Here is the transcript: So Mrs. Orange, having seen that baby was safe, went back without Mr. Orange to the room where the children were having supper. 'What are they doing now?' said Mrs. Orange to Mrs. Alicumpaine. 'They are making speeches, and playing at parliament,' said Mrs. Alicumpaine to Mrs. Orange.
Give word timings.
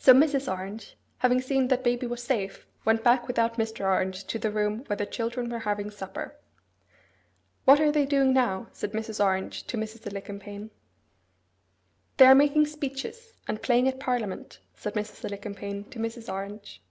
So 0.00 0.12
Mrs. 0.12 0.50
Orange, 0.52 0.96
having 1.18 1.40
seen 1.40 1.68
that 1.68 1.84
baby 1.84 2.04
was 2.04 2.20
safe, 2.24 2.66
went 2.84 3.04
back 3.04 3.28
without 3.28 3.56
Mr. 3.56 3.84
Orange 3.84 4.24
to 4.24 4.36
the 4.36 4.50
room 4.50 4.82
where 4.88 4.96
the 4.96 5.06
children 5.06 5.48
were 5.48 5.60
having 5.60 5.92
supper. 5.92 6.34
'What 7.66 7.78
are 7.78 7.92
they 7.92 8.04
doing 8.04 8.32
now?' 8.34 8.66
said 8.72 8.90
Mrs. 8.94 9.24
Orange 9.24 9.62
to 9.68 9.76
Mrs. 9.76 10.08
Alicumpaine. 10.08 10.72
'They 12.16 12.26
are 12.26 12.34
making 12.34 12.66
speeches, 12.66 13.34
and 13.46 13.62
playing 13.62 13.86
at 13.86 14.00
parliament,' 14.00 14.58
said 14.74 14.94
Mrs. 14.94 15.24
Alicumpaine 15.24 15.84
to 15.90 16.00
Mrs. 16.00 16.28
Orange. 16.28 16.82